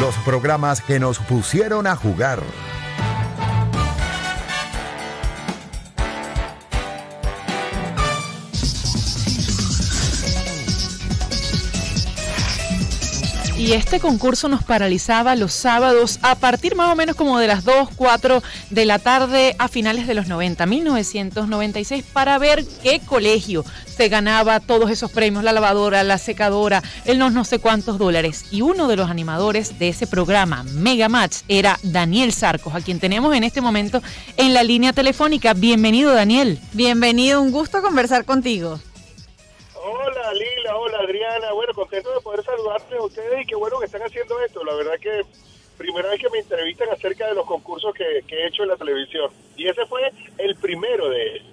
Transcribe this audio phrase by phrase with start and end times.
[0.00, 2.40] los programas que nos pusieron a jugar.
[13.60, 17.62] Y este concurso nos paralizaba los sábados a partir más o menos como de las
[17.62, 23.62] 2, 4 de la tarde a finales de los 90, 1996, para ver qué colegio
[23.84, 28.46] se ganaba todos esos premios, la lavadora, la secadora, el no, no sé cuántos dólares.
[28.50, 32.98] Y uno de los animadores de ese programa, Mega Match, era Daniel Sarcos, a quien
[32.98, 34.02] tenemos en este momento
[34.38, 35.52] en la línea telefónica.
[35.52, 36.58] Bienvenido, Daniel.
[36.72, 38.80] Bienvenido, un gusto conversar contigo.
[41.74, 44.64] Bueno, contento de poder saludarles a ustedes y qué bueno que están haciendo esto.
[44.64, 45.22] La verdad que
[45.76, 49.30] primera vez que me entrevistan acerca de los concursos que, he hecho en la televisión
[49.56, 51.46] y ese fue el primero de ellos.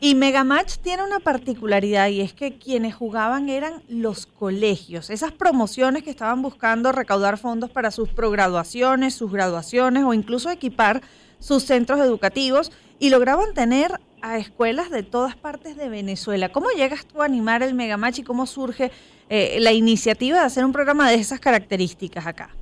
[0.00, 6.02] Y Megamatch tiene una particularidad y es que quienes jugaban eran los colegios, esas promociones
[6.02, 11.00] que estaban buscando recaudar fondos para sus prograduaciones, sus graduaciones o incluso equipar
[11.38, 16.50] sus centros educativos y lograban tener a escuelas de todas partes de Venezuela.
[16.50, 18.90] ¿Cómo llegas tú a animar el Megamatch y cómo surge
[19.28, 22.54] eh, la iniciativa de hacer un programa de esas características acá?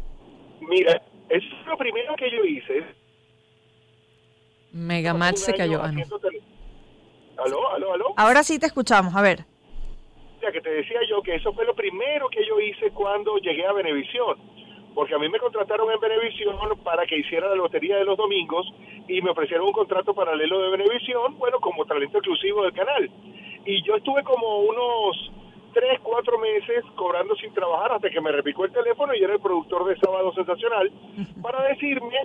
[0.61, 2.85] Mira, es lo primero que yo hice.
[4.73, 5.83] Megamatch se cayó.
[5.83, 5.93] Ah,
[7.45, 8.15] ¿Aló, aló, aló?
[8.17, 9.45] Ahora sí te escuchamos, a ver.
[10.43, 13.67] Ya que te decía yo que eso fue lo primero que yo hice cuando llegué
[13.67, 14.39] a Venevisión
[14.95, 18.67] porque a mí me contrataron en Venevisión para que hiciera la lotería de los domingos
[19.09, 23.11] y me ofrecieron un contrato paralelo de Venevisión, bueno, como talento exclusivo del canal.
[23.65, 25.33] Y yo estuve como unos
[25.73, 29.41] tres, cuatro meses cobrando sin trabajar hasta que me repicó el teléfono y era el
[29.41, 30.91] productor de Sábado Sensacional
[31.43, 32.17] para decirme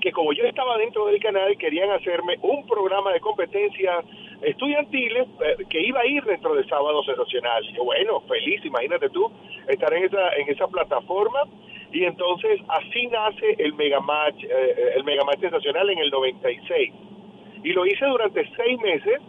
[0.00, 4.02] que como yo estaba dentro del canal querían hacerme un programa de competencia
[4.42, 7.64] estudiantiles eh, que iba a ir dentro de Sábado Sensacional.
[7.64, 9.30] Y yo, bueno, feliz, imagínate tú,
[9.68, 11.40] estar en esa, en esa plataforma
[11.92, 16.92] y entonces así nace el Megamatch, eh, eh, el Megamatch Sensacional en el 96.
[17.64, 19.20] Y lo hice durante seis meses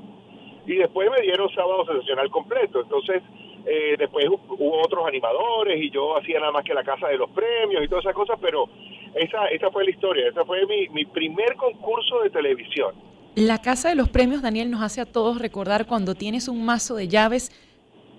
[0.65, 2.81] y después me dieron sábado sensacional completo.
[2.81, 3.23] Entonces,
[3.67, 7.29] eh, después hubo otros animadores y yo hacía nada más que la casa de los
[7.31, 8.69] premios y todas esas cosas, pero
[9.13, 12.95] esa, esa fue la historia, esa fue mi, mi primer concurso de televisión.
[13.35, 16.95] La casa de los premios, Daniel, nos hace a todos recordar cuando tienes un mazo
[16.95, 17.51] de llaves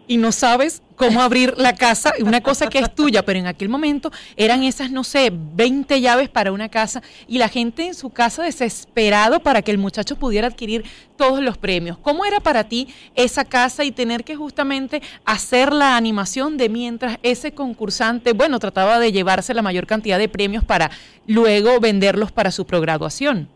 [0.08, 3.69] y no sabes cómo abrir la casa, una cosa que es tuya, pero en aquel
[3.69, 8.10] momento eran esas, no sé, 20 llaves para una casa y la gente en su
[8.10, 10.84] casa desesperado para que el muchacho pudiera adquirir
[11.16, 11.98] todos los premios.
[11.98, 17.18] ¿Cómo era para ti esa casa y tener que justamente hacer la animación de mientras
[17.22, 20.91] ese concursante, bueno, trataba de llevarse la mayor cantidad de premios para
[21.26, 23.48] luego venderlos para su prograduación?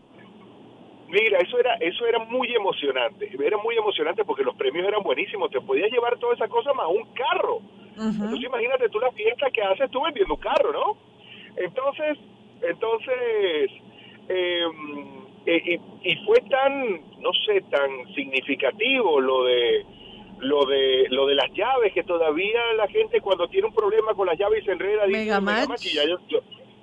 [1.13, 3.29] Mira, eso era, eso era muy emocionante.
[3.39, 5.51] Era muy emocionante porque los premios eran buenísimos.
[5.51, 7.59] Te podías llevar toda esa cosa más un carro.
[7.95, 10.97] Entonces imagínate tú la fiesta que haces tú vendiendo un carro, ¿no?
[11.55, 12.17] Entonces,
[12.63, 13.71] entonces,
[14.27, 19.85] em, e, y, fue tan, no sé, tan significativo lo de
[20.39, 24.25] lo de lo de las llaves que todavía la gente cuando tiene un problema con
[24.25, 25.29] las llaves se enreda dice
[25.93, 26.39] yo, yo,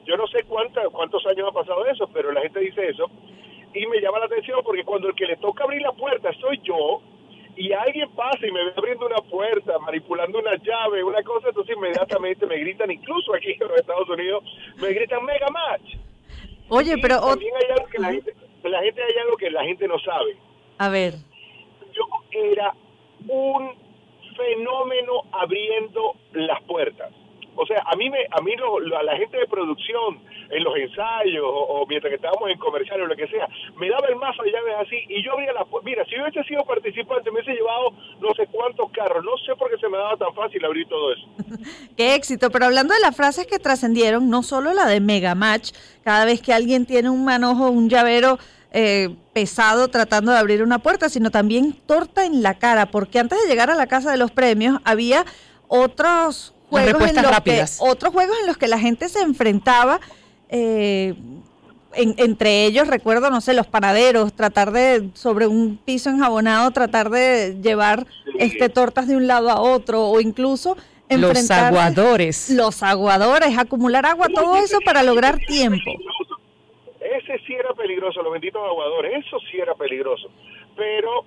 [0.07, 3.11] yo, no sé cuánta, cuántos años ha pasado eso pero la gente dice eso
[3.75, 6.61] y me llama la atención porque cuando el que le toca abrir la puerta soy
[6.65, 7.01] yo
[7.57, 11.77] y alguien pasa y me ve abriendo una puerta, manipulando una llave, una cosa, entonces
[11.77, 14.45] inmediatamente me gritan, incluso aquí en los Estados Unidos,
[14.81, 15.97] me gritan Mega Match.
[16.69, 17.21] Oye, pero...
[17.21, 20.37] También hay algo que la gente, la gente hay algo que la gente no sabe.
[20.79, 21.15] A ver.
[21.93, 22.73] Yo era
[23.29, 23.75] un
[24.37, 27.13] fenómeno abriendo las puertas.
[27.57, 30.19] O sea, a mí me, a mí lo, la gente de producción
[30.51, 34.07] en los ensayos o, mientras que estábamos en comercial o lo que sea, me daba
[34.09, 37.31] el mazo de llaves así y yo abría la Mira, si yo hubiese sido participante,
[37.31, 37.91] me hubiese llevado
[38.21, 39.25] no sé cuántos carros.
[39.25, 41.27] No sé por qué se me daba tan fácil abrir todo eso.
[41.97, 42.51] qué éxito.
[42.51, 45.73] Pero hablando de las frases que trascendieron, no solo la de Mega Match,
[46.05, 48.39] cada vez que alguien tiene un manojo, un llavero.
[48.73, 53.43] Eh, pesado tratando de abrir una puerta, sino también torta en la cara, porque antes
[53.43, 55.25] de llegar a la casa de los premios había
[55.67, 60.01] otros juegos en los que otros juegos en los que la gente se enfrentaba
[60.49, 61.15] eh,
[61.95, 67.57] entre ellos recuerdo, no sé, los panaderos, tratar de, sobre un piso enjabonado, tratar de
[67.61, 68.07] llevar
[68.39, 70.77] este tortas de un lado a otro o incluso
[71.09, 72.51] los aguadores.
[72.51, 75.91] Los aguadores, acumular agua, todo eso para lograr tiempo.
[77.01, 80.31] Ese sí era peligroso, los benditos aguadores, eso sí era peligroso.
[80.77, 81.25] Pero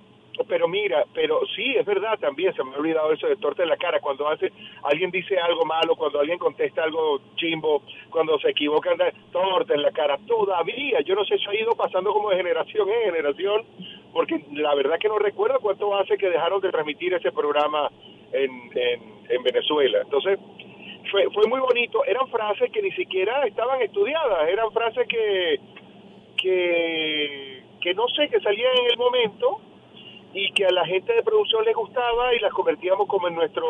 [0.48, 3.68] pero mira, pero sí, es verdad también, se me ha olvidado eso de torta en
[3.68, 4.52] la cara, cuando hace,
[4.82, 8.98] alguien dice algo malo, cuando alguien contesta algo chimbo, cuando se equivocan,
[9.30, 12.88] torta en la cara, todavía, yo no sé, eso ha ido pasando como de generación
[12.88, 13.62] en generación,
[14.12, 17.90] porque la verdad que no recuerdo cuánto hace que dejaron de transmitir ese programa
[18.32, 20.00] en, en, en Venezuela.
[20.02, 20.38] Entonces,
[21.10, 22.04] fue, fue muy bonito.
[22.04, 25.60] Eran frases que ni siquiera estaban estudiadas, eran frases que,
[26.36, 29.60] que, que no sé, que salían en el momento
[30.34, 33.64] y que a la gente de producción les gustaba y las convertíamos como en nuestro,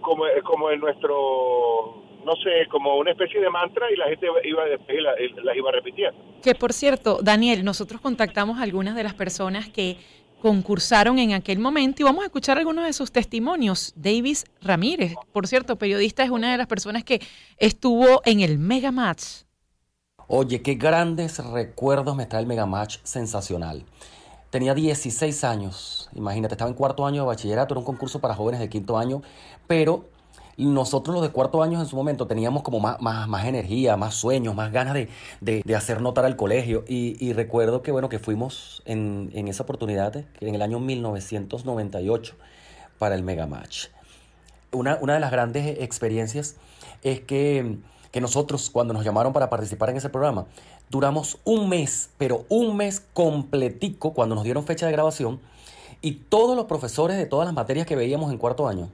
[0.00, 4.64] como, como en nuestro, no sé, como una especie de mantra y la gente iba
[4.66, 6.18] las iba repitiendo.
[6.42, 9.98] Que por cierto, Daniel, nosotros contactamos a algunas de las personas que
[10.40, 13.92] concursaron en aquel momento y vamos a escuchar algunos de sus testimonios.
[13.94, 17.20] Davis Ramírez, por cierto, periodista, es una de las personas que
[17.58, 19.44] estuvo en el Mega Match.
[20.28, 23.84] Oye, qué grandes recuerdos me trae el Mega Match sensacional.
[24.50, 28.60] Tenía 16 años, imagínate, estaba en cuarto año de bachillerato, era un concurso para jóvenes
[28.60, 29.22] de quinto año,
[29.68, 30.06] pero
[30.56, 34.54] nosotros los de cuarto año en su momento teníamos como más, más, energía, más sueños,
[34.56, 34.94] más ganas
[35.40, 36.84] de, hacer notar al colegio.
[36.88, 42.34] Y, recuerdo que, bueno, que fuimos en, esa oportunidad, en el año 1998,
[42.98, 43.86] para el Mega Match.
[44.72, 46.56] Una, una de las grandes experiencias
[47.02, 47.78] es que,
[48.10, 50.46] que nosotros, cuando nos llamaron para participar en ese programa,
[50.88, 55.40] duramos un mes, pero un mes completico, cuando nos dieron fecha de grabación,
[56.02, 58.90] y todos los profesores de todas las materias que veíamos en cuarto año,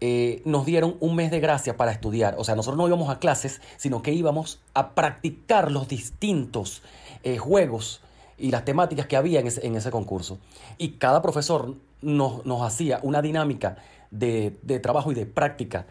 [0.00, 2.36] eh, nos dieron un mes de gracia para estudiar.
[2.38, 6.82] O sea, nosotros no íbamos a clases, sino que íbamos a practicar los distintos
[7.24, 8.00] eh, juegos
[8.38, 10.38] y las temáticas que había en ese, concurso.
[10.78, 13.78] Y cada profesor nos, hacía una dinámica
[14.12, 15.86] de, trabajo y de práctica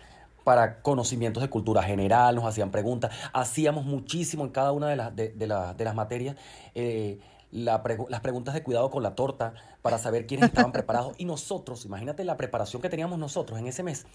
[0.48, 5.14] para conocimientos de cultura general, nos hacían preguntas, hacíamos muchísimo en cada una de, las
[5.14, 6.38] de, las materias.
[6.74, 7.20] Eh,
[7.52, 7.82] las
[8.22, 11.16] preguntas de cuidado con la torta para saber quiénes estaban preparados.
[11.18, 14.06] Y nosotros, imagínate la preparación que teníamos nosotros en ese mes,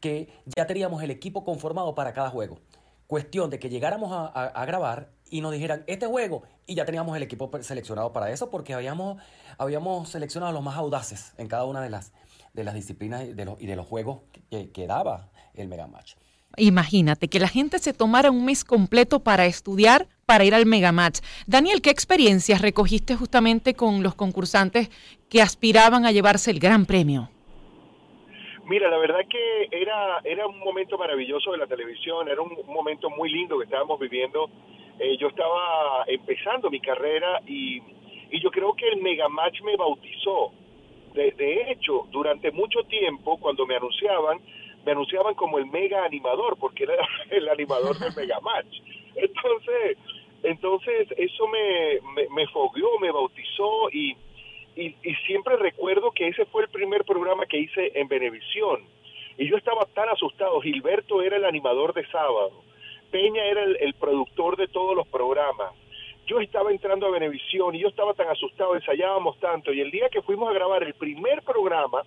[0.00, 2.60] que ya teníamos el equipo conformado para cada juego.
[3.06, 7.22] Cuestión de que llegáramos a, grabar y nos dijeran, este juego, y ya teníamos el
[7.22, 9.22] equipo seleccionado para eso, porque habíamos,
[9.58, 12.14] habíamos seleccionado a los más audaces en cada una de las,
[12.54, 15.86] de las disciplinas y de los, y de los juegos que, que daba el Mega
[15.86, 16.14] Match.
[16.56, 21.20] Imagínate que la gente se tomara un mes completo para estudiar, para ir al Megamatch.
[21.46, 24.88] Daniel, ¿qué experiencias recogiste justamente con los concursantes
[25.28, 27.28] que aspiraban a llevarse el gran premio?
[28.66, 33.10] Mira, la verdad que era, era un momento maravilloso de la televisión, era un momento
[33.10, 34.48] muy lindo que estábamos viviendo.
[34.98, 37.82] Eh, yo estaba empezando mi carrera y,
[38.30, 40.52] y yo creo que el Megamatch me bautizó.
[41.12, 44.40] De, de hecho, durante mucho tiempo, cuando me anunciaban,
[44.84, 46.94] me anunciaban como el mega animador, porque era
[47.30, 48.80] el animador del Mega Match.
[49.14, 49.98] Entonces,
[50.42, 54.16] entonces eso me, me, me fogueó, me bautizó y,
[54.76, 54.94] y,
[55.26, 58.82] siempre recuerdo que ese fue el primer programa que hice en Venevisión.
[59.38, 60.60] Y yo estaba tan asustado.
[60.60, 62.62] Gilberto era el animador de sábado.
[63.10, 65.72] Peña era el, el productor de todos los programas.
[66.26, 69.72] Yo estaba entrando a Venevisión y yo estaba tan asustado, ensayábamos tanto.
[69.72, 72.02] Y el día que fuimos a grabar el primer programa,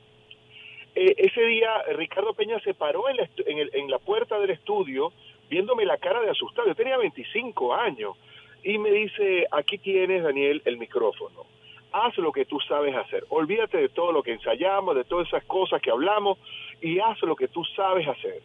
[0.98, 5.14] eh, ese día Ricardo Peña se paró en la, en, la puerta del estudio
[5.48, 6.68] viéndome la cara de asustado.
[6.68, 8.16] Yo tenía 25 años
[8.64, 11.46] y me dice, aquí tienes, Daniel, el micrófono.
[11.92, 13.26] Haz lo que tú sabes hacer.
[13.30, 16.40] Olvídate de todo lo que ensayamos, de todas esas cosas que hablamos
[16.82, 18.42] y haz lo que tú sabes hacer.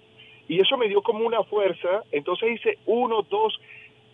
[0.46, 2.02] Y eso me dio como una fuerza.
[2.12, 3.58] Entonces hice uno, dos,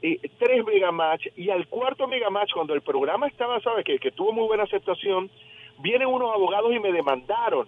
[0.00, 3.84] eh, tres megamatch y al cuarto megamatch, cuando el programa estaba, ¿sabes?
[3.84, 5.28] Que, que tuvo muy buena aceptación,
[5.80, 7.66] vienen unos abogados y me demandaron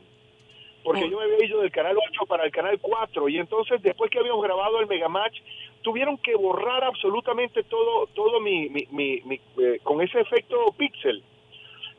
[0.83, 4.11] porque yo me había ido del canal 8 para el canal 4 y entonces después
[4.11, 5.41] que habíamos grabado el Megamatch
[5.83, 11.23] tuvieron que borrar absolutamente todo todo mi, mi, mi, eh, con ese efecto pixel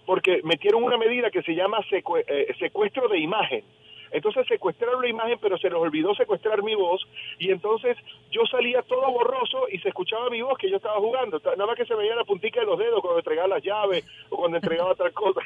[0.06, 3.64] porque metieron una medida que se llama eh, secuestro de imagen
[4.12, 7.02] entonces secuestraron la imagen, pero se les olvidó secuestrar mi voz
[7.40, 7.98] y entonces
[8.30, 11.40] yo salía todo borroso y se escuchaba mi voz que yo estaba jugando.
[11.44, 14.36] Nada más que se veía la puntica de los dedos cuando entregaba las llaves o
[14.36, 15.42] cuando entregaba otra cosa.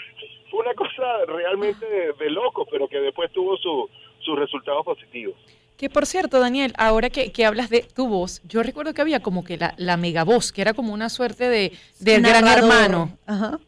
[0.56, 1.86] Fue una cosa realmente
[2.18, 5.36] de, loco, pero que después tuvo su, sus resultados positivos.
[5.76, 9.20] Que por cierto, Daniel, ahora que, que, hablas de tu voz, yo recuerdo que había
[9.20, 13.18] como que la, la mega voz, que era como una suerte de, de gran hermano.
[13.28, 13.60] Ajá.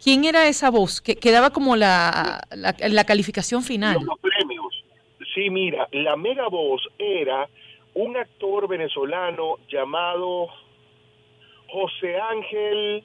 [0.00, 3.96] ¿Quién era esa voz que, que daba como la, la, calificación final?
[4.00, 4.84] Los premios.
[5.34, 7.48] Sí, mira, la mega voz era
[7.94, 10.46] un actor venezolano llamado
[11.66, 13.02] José Ángel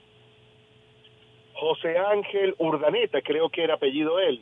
[1.53, 4.41] José Ángel Urdaneta, creo que era apellido él.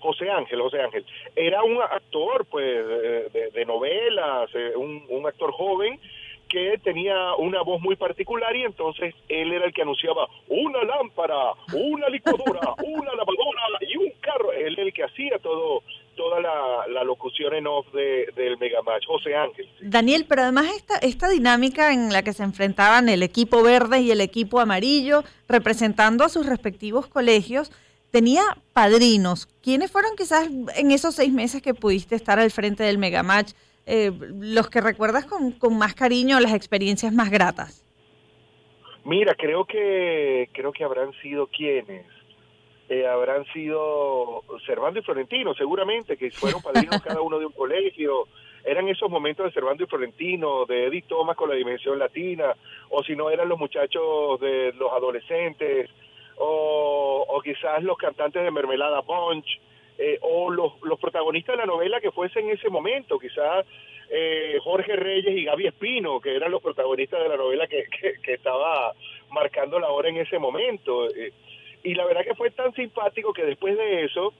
[0.00, 1.04] José Ángel, José Ángel.
[1.34, 2.86] Era un actor, pues,
[3.32, 5.98] de, de novelas, eh, un, un actor joven
[6.48, 11.52] que tenía una voz muy particular y entonces él era el que anunciaba una lámpara,
[11.72, 14.52] una licuadora, una lavadora y un carro.
[14.52, 15.82] Él era el que hacía todo
[16.14, 19.68] toda la, locución en off de, del Megamatch, José Ángel.
[19.80, 24.10] Daniel, pero además esta, esta dinámica en la que se enfrentaban el equipo verde y
[24.10, 27.70] el equipo amarillo, representando a sus respectivos colegios,
[28.10, 28.42] tenía
[28.72, 29.46] padrinos.
[29.62, 33.52] ¿Quiénes fueron quizás en esos seis meses que pudiste estar al frente del Megamatch
[33.86, 37.84] eh, los que recuerdas con, con más cariño, las experiencias más gratas?
[39.04, 42.06] Mira, creo que creo que habrán sido quienes
[42.88, 48.28] eh, habrán sido Servando y Florentino, seguramente, que fueron padrinos cada uno de un colegio.
[48.64, 52.54] Eran esos momentos de Servando y Florentino, de Edith Thomas con la dimensión latina,
[52.90, 55.90] o si no eran los muchachos de los adolescentes,
[56.36, 59.60] o, o quizás los cantantes de Mermelada Punch,
[59.96, 63.64] eh, o los, los protagonistas de la novela que fuesen en ese momento, quizás
[64.10, 67.84] eh, Jorge Reyes y Gaby Espino, que eran los protagonistas de la novela que,
[68.22, 68.92] que, estaba
[69.30, 71.08] marcando la hora en ese momento.
[71.14, 71.32] Eh,
[71.84, 74.32] y la verdad que fue tan simpático que después de eso,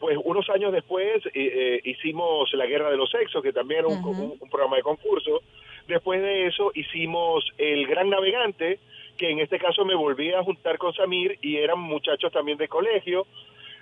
[0.00, 4.38] pues unos años después eh, hicimos La Guerra de los Sexos, que también era un,
[4.50, 5.42] programa de concurso.
[5.86, 8.80] Después de eso hicimos El Gran Navegante,
[9.16, 12.66] que en este caso me volví a juntar con Samir y eran muchachos también de
[12.66, 13.28] colegio.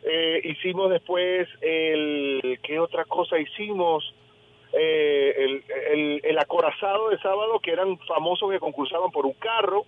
[0.02, 2.58] Eh, hicimos después el...
[2.62, 4.14] ¿Qué otra cosa hicimos?
[4.72, 9.84] Eh, el, el, el, acorazado de sábado, que eran famosos que concursaban por un carro,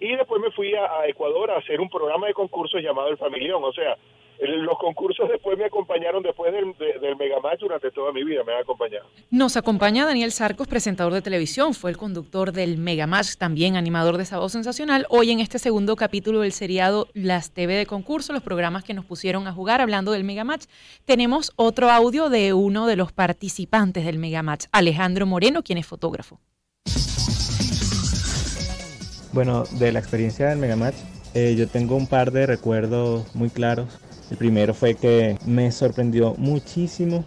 [0.00, 3.62] y después me fui a, Ecuador a hacer un programa de concursos llamado El Familión,
[3.62, 3.96] o sea,
[4.40, 8.62] los concursos después me acompañaron después del, del Megamatch durante toda mi vida, me han
[8.62, 9.06] acompañado.
[9.30, 14.24] Nos acompaña Daniel Sarcos, presentador de televisión, fue el conductor del Megamatch, también animador de
[14.24, 15.06] Sábado Sensacional.
[15.08, 19.04] Hoy en este segundo capítulo del seriado Las TV de concurso, los programas que nos
[19.04, 20.64] pusieron a jugar hablando del Megamatch,
[21.04, 26.40] tenemos otro audio de uno de los participantes del Megamatch, Alejandro Moreno, quien es fotógrafo.
[29.34, 30.94] Bueno, de la experiencia del Megamatch,
[31.34, 33.88] eh, yo tengo un par de recuerdos muy claros.
[34.30, 37.24] El primero fue que me sorprendió muchísimo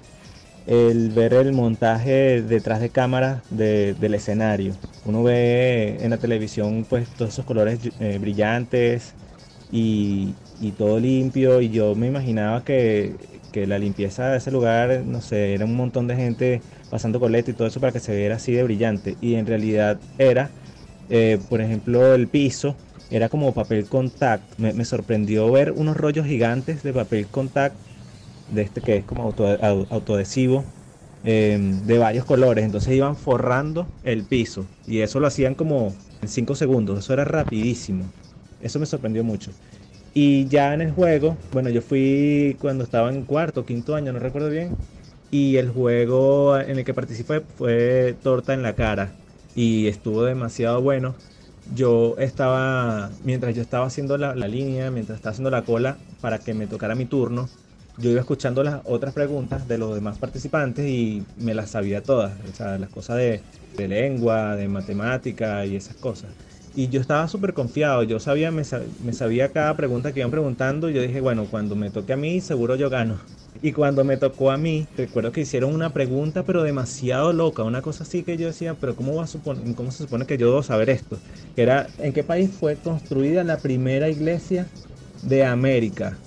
[0.68, 4.72] el ver el montaje detrás de cámara del escenario.
[5.04, 9.14] Uno ve en la televisión pues todos esos colores eh, brillantes
[9.70, 10.34] y,
[10.78, 15.54] todo limpio y yo me imaginaba que, que, la limpieza de ese lugar, no sé,
[15.54, 18.54] era un montón de gente pasando coleta y todo eso para que se viera así
[18.54, 20.52] de brillante y en realidad era
[21.10, 22.76] eh, por ejemplo, el piso
[23.10, 24.58] era como papel contact.
[24.58, 27.76] Me, sorprendió ver unos rollos gigantes de papel contact,
[28.50, 29.24] de este que es como
[29.90, 30.66] autoadhesivo,
[31.24, 32.66] em, de varios colores.
[32.66, 37.00] Entonces iban forrando el piso y eso lo hacían como en 5 segundos.
[37.00, 38.12] Eso era rapidísimo.
[38.60, 39.52] Eso me sorprendió mucho.
[40.14, 44.20] Y ya en el juego, bueno, yo fui cuando estaba en cuarto, quinto año, no
[44.20, 44.76] recuerdo bien.
[45.30, 49.18] Y el juego en el que participé fue Torta en la Cara
[49.58, 51.16] y estuvo demasiado bueno.
[51.76, 56.54] Yo estaba, mientras yo estaba haciendo la, línea, mientras estaba haciendo la cola para que
[56.54, 57.50] me tocara mi turno,
[57.98, 62.34] yo iba escuchando las otras preguntas de los demás participantes y me las sabía todas,
[62.40, 63.42] o las cosas de,
[63.76, 66.30] de lengua, de matemática y esas cosas.
[66.76, 68.62] Y yo estaba súper confiado, yo sabía, me,
[69.04, 72.18] me, sabía cada pregunta que iban preguntando, y yo dije, bueno, cuando me toque a
[72.18, 73.18] mí, seguro yo gano.
[73.62, 77.82] Y cuando me tocó a mí, recuerdo que hicieron una pregunta, pero demasiado loca, una
[77.82, 80.64] cosa así que yo decía, pero ¿cómo, a suponer, cómo se supone que yo debo
[80.64, 81.18] saber esto?
[81.56, 84.68] Que era, ¿en qué país fue construida la primera iglesia
[85.22, 86.20] de América?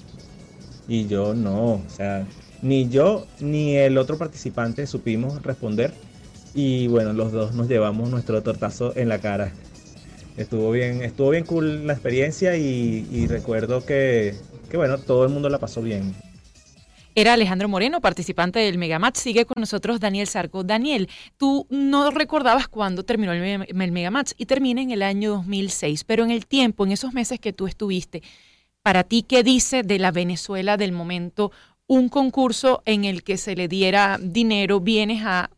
[0.87, 2.27] Y yo no, o sea,
[2.63, 5.95] ni yo ni el otro participante supimos responder.
[6.53, 9.55] Y bueno, los dos nos llevamos nuestro tortazo en la cara.
[10.37, 14.35] Estuvo bien, estuvo bien cool la experiencia y, recuerdo que,
[14.69, 16.30] que bueno, todo el mundo la pasó bien.
[17.15, 19.17] Era Alejandro Moreno, participante del Megamatch.
[19.17, 20.63] Sigue con nosotros Daniel Sarco.
[20.65, 26.05] Daniel, tú no recordabas cuándo terminó el, el Megamatch y termina en el año 2006,
[26.05, 28.23] pero en el tiempo, en esos meses que tú estuviste,
[28.83, 31.53] para ti, ¿qué dice de la Venezuela del momento
[31.87, 35.51] un concurso en el que se le diera dinero, bienes a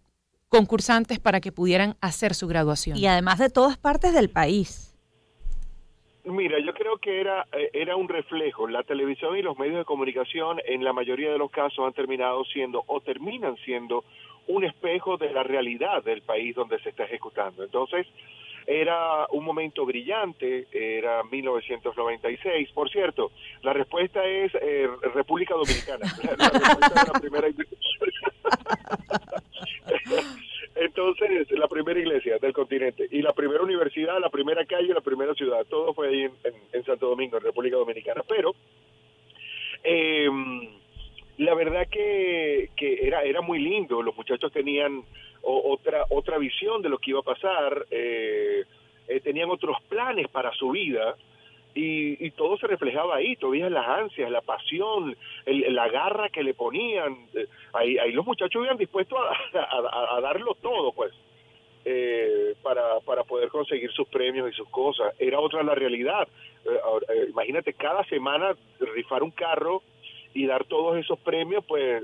[0.49, 2.97] concursantes para que pudieran hacer su graduación?
[2.97, 4.92] Y además de todas partes del país.
[6.25, 8.69] Mira, yo creo que era, eh, era un reflejo.
[8.69, 12.45] La televisión y los medios de comunicación en la mayoría de los casos han terminado
[12.45, 14.05] siendo o terminan siendo
[14.47, 17.65] un espejo de la realidad del país donde se está ejecutando.
[17.65, 18.07] Entonces,
[18.67, 22.71] era un momento brillante, era 1996.
[22.73, 26.07] Por cierto, la respuesta es eh, República Dominicana.
[26.39, 27.49] La, respuesta es la primera...
[30.85, 35.33] Entonces, la primera iglesia del continente y la primera universidad, la primera calle, la primera
[35.35, 36.29] ciudad, todo fue ahí
[36.73, 38.23] en, Santo Domingo, en República Dominicana.
[38.29, 38.53] Pero
[39.85, 40.69] em,
[41.39, 45.05] la verdad que, que era, era muy lindo, los muchachos tenían
[45.43, 48.65] otra, otra visión de lo que iba a pasar, eh,
[49.07, 51.17] eh, tenían otros planes para su vida
[51.75, 57.17] y, todo se reflejaba ahí, todavía las ansias, la pasión, la garra que le ponían.
[57.73, 59.19] Ahí, ahí los muchachos iban dispuestos
[59.55, 61.13] a, darlo todo, pues,
[61.85, 65.15] eh, para, para poder conseguir sus premios y sus cosas.
[65.19, 66.29] Era otra la realidad.
[66.65, 66.69] Eh,
[67.09, 68.55] eh, imagínate cada semana
[68.95, 69.83] rifar un carro
[70.35, 72.03] y dar todos esos premios, pues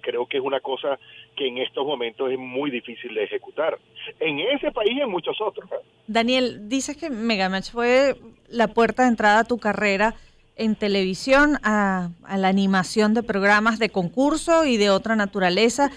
[0.00, 0.98] creo que es una cosa
[1.36, 3.78] que en estos momentos es muy difícil de ejecutar.
[4.20, 5.68] En ese país y en muchos otros.
[6.06, 8.16] Daniel, dices que Megamatch fue
[8.48, 10.14] la puerta de entrada a tu carrera
[10.56, 15.90] en televisión, a, a la animación de programas de concurso y de otra naturaleza.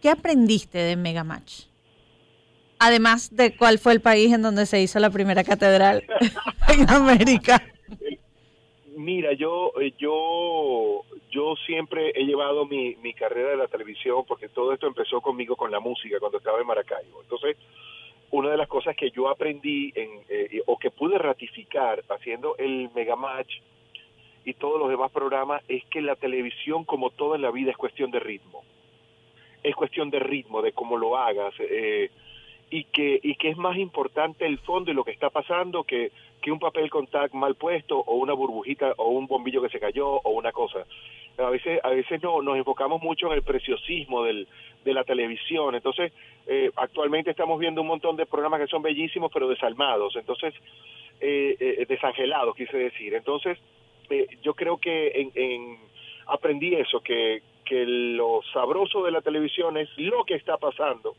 [0.00, 1.64] ¿Qué aprendiste de Megamatch?
[2.78, 6.02] Además de cuál fue el país en donde se hizo la primera catedral
[6.68, 7.62] en América.
[8.96, 14.48] Mira, yo, eh, yo, yo siempre he llevado mi, mi carrera de la televisión porque
[14.48, 17.22] todo esto empezó conmigo con la música cuando estaba en Maracaibo.
[17.22, 17.56] Entonces,
[18.30, 22.90] una de las cosas que yo aprendí en, eh, o que pude ratificar haciendo el
[22.94, 23.60] Megamatch
[24.44, 27.76] y todos los demás programas es que la televisión, como todo en la vida, es
[27.76, 28.64] cuestión de ritmo.
[29.62, 31.54] Es cuestión de ritmo, de cómo lo hagas.
[31.60, 32.10] Eh,
[33.02, 36.52] que, y que es más importante el fondo y lo que está pasando que, que
[36.52, 40.06] un papel con tag mal puesto o una burbujita o un bombillo que se cayó
[40.08, 40.86] o una cosa.
[41.38, 44.46] A veces, a veces no, nos enfocamos mucho en el preciosismo del,
[44.84, 45.74] de la televisión.
[45.74, 46.12] Entonces,
[46.46, 50.14] eh, actualmente estamos viendo un montón de programas que son bellísimos pero desalmados.
[50.14, 50.54] Entonces,
[51.20, 53.14] eh, eh, desangelados, quise decir.
[53.14, 53.58] Entonces,
[54.10, 55.78] eh, yo creo que en, en,
[56.26, 61.14] aprendí eso, que, que lo sabroso de la televisión es lo que está pasando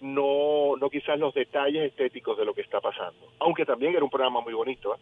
[0.00, 4.10] no, no quizás los detalles estéticos de lo que está pasando, aunque también era un
[4.10, 4.94] programa muy bonito.
[4.94, 4.98] ¿eh?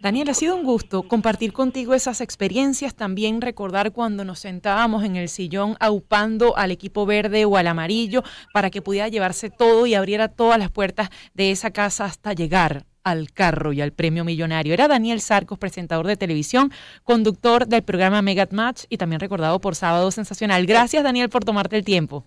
[0.00, 5.16] Daniel, ha sido un gusto compartir contigo esas experiencias, también recordar cuando nos sentábamos en
[5.16, 9.94] el sillón aupando al equipo verde o al amarillo para que pudiera llevarse todo y
[9.94, 14.74] abriera todas las puertas de esa casa hasta llegar al carro y al premio millonario.
[14.74, 16.72] Era Daniel Sarcos, presentador de televisión,
[17.04, 20.66] conductor del programa Megat Match y también recordado por Sábado Sensacional.
[20.66, 22.24] Gracias, Daniel, por tomarte el tiempo.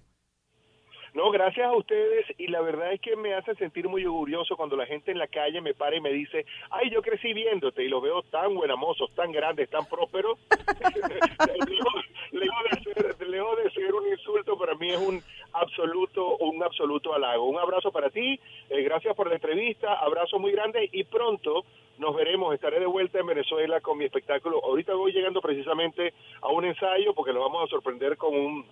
[1.14, 4.76] No, gracias a ustedes y la verdad es que me hace sentir muy orgulloso cuando
[4.76, 7.90] la gente en la calle me para y me dice, ay, yo crecí viéndote y
[7.90, 10.38] los veo tan buenamosos, tan grandes, tan prósperos.
[12.32, 15.22] lejos, de de ser un insulto, para mí es un
[15.54, 17.46] absoluto, un absoluto halago.
[17.46, 18.40] Un abrazo para ti,
[18.70, 21.66] eh, gracias por la entrevista, abrazo muy grande y pronto
[21.98, 24.64] nos veremos, estaré de vuelta en Venezuela con mi espectáculo.
[24.64, 28.66] Ahorita voy llegando precisamente a un ensayo porque lo vamos a sorprender con un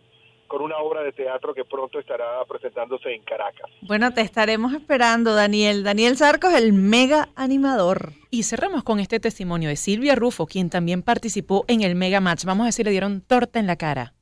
[0.48, 3.70] con una obra de teatro que pronto estará presentándose en Caracas.
[3.82, 5.84] Bueno, te estaremos esperando, Daniel.
[5.84, 8.14] Daniel Sarcos, el mega animador.
[8.30, 12.46] Y cerramos con este testimonio de Silvia Rufo, quien también participó en el Mega Match.
[12.46, 14.14] Vamos a decir, le dieron torta en la cara.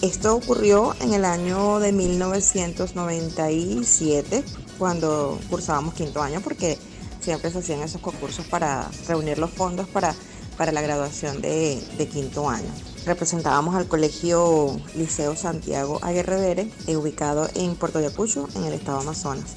[0.00, 4.44] Esto ocurrió en el año de 1997,
[4.78, 6.78] cuando cursábamos quinto año, porque
[7.18, 10.14] siempre se hacían esos concursos para reunir los fondos para,
[10.56, 12.70] para la graduación de, de quinto año
[13.06, 19.54] representábamos al colegio Liceo Santiago Aguerrevere, eh, ubicado en Puerto Ayacucho, en el estado Amazonas.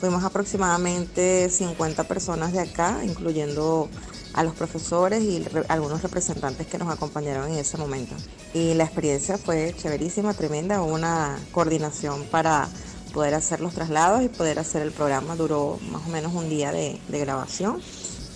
[0.00, 3.88] Fuimos aproximadamente 50 personas de acá, incluyendo
[4.34, 8.14] a los profesores y algunos representantes que nos acompañaron en ese momento.
[8.54, 12.68] Y la experiencia fue chéverísima, tremenda, una coordinación para
[13.12, 15.34] poder hacer los traslados y poder hacer el programa.
[15.34, 17.80] Duró más o menos un día de, de grabación.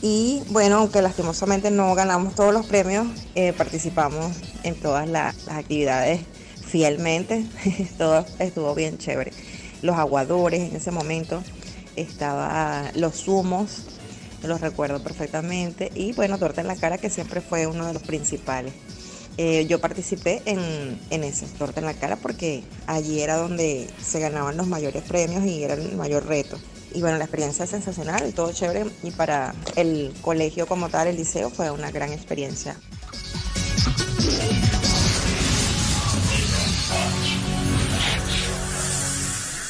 [0.03, 4.33] Y bueno, aunque lastimosamente no ganamos todos los premios, eh, participamos
[4.65, 6.21] en todas la, las actividades
[6.67, 7.47] fielmente.
[7.99, 9.33] Todo estuvo bien chévere.
[9.81, 11.41] Los aguadores en ese momento,
[11.95, 13.85] estaba los zumos,
[14.43, 15.93] los recuerdo perfectamente.
[15.95, 18.75] Y bueno, torta en la cara, que siempre fue uno de los principales.
[19.39, 24.19] Eh, yo participé en, en ese, torta en la cara, porque allí era donde se
[24.19, 26.59] ganaban los mayores premios y era el mayor reto.
[26.95, 28.87] Y bueno, la experiencia es sensacional, todo chévere.
[29.03, 32.77] Y para el colegio como tal, el liceo, fue una gran experiencia.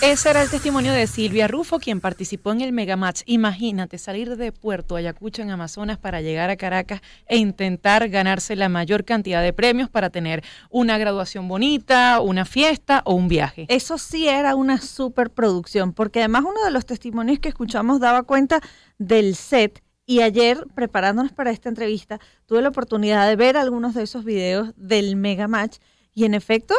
[0.02, 3.22] Ese era el testimonio de Silvia Rufo, quien participó en el Megamatch.
[3.24, 8.68] Imagínate salir de Puerto Ayacucho en Amazonas para llegar a Caracas e intentar ganarse la
[8.68, 13.66] mayor cantidad de premios para tener una graduación bonita, una fiesta o un viaje.
[13.68, 18.60] Eso sí era una superproducción, porque además uno de los testimonios que escuchamos daba cuenta
[18.98, 24.02] del set y ayer, preparándonos para esta entrevista, tuve la oportunidad de ver algunos de
[24.02, 25.76] esos videos del Mega Match.
[26.14, 26.74] Y en efecto,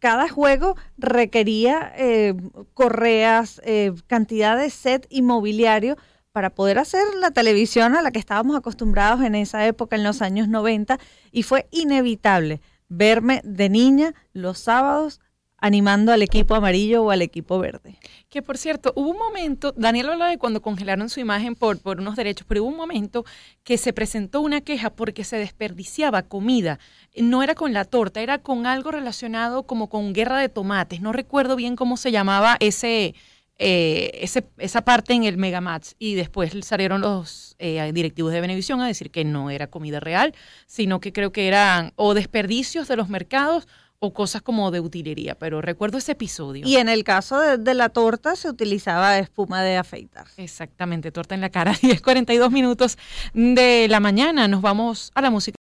[0.00, 2.34] cada juego requería eh,
[2.74, 5.96] correas, eh, cantidad de set inmobiliario
[6.32, 10.22] para poder hacer la televisión a la que estábamos acostumbrados en esa época, en los
[10.22, 10.98] años 90,
[11.30, 15.20] y fue inevitable verme de niña los sábados
[15.58, 17.98] animando al equipo amarillo o al equipo verde.
[18.28, 22.00] Que por cierto, hubo un momento, Daniel habla de cuando congelaron su imagen por, por
[22.00, 23.24] unos derechos, pero hubo un momento
[23.64, 26.78] que se presentó una queja porque se desperdiciaba comida.
[27.16, 31.00] No era con la torta, era con algo relacionado como con guerra de tomates.
[31.00, 33.16] No recuerdo bien cómo se llamaba ese,
[33.58, 38.80] eh, ese, esa parte en el Megamatch y después salieron los eh, directivos de Benevisión
[38.80, 40.32] a decir que no era comida real,
[40.66, 43.66] sino que creo que eran o desperdicios de los mercados
[44.00, 46.66] o cosas como de utilería, pero recuerdo ese episodio.
[46.66, 50.26] Y en el caso de, de la torta se utilizaba espuma de afeitar.
[50.36, 52.98] Exactamente, torta en la cara, 10.42 minutos
[53.34, 55.56] de la mañana, nos vamos a la música.